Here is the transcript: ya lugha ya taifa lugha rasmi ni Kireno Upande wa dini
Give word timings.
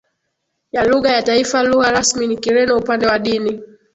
ya 0.71 0.83
lugha 0.85 1.09
ya 1.11 1.21
taifa 1.23 1.63
lugha 1.63 1.91
rasmi 1.91 2.27
ni 2.27 2.37
Kireno 2.37 2.77
Upande 2.77 3.07
wa 3.07 3.19
dini 3.19 3.63